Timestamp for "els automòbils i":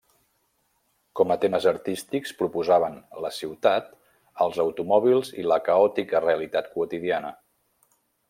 4.47-5.47